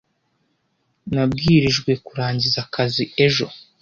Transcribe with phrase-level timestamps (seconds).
[1.13, 3.45] Nabwirijwe kurangiza akazi ejo.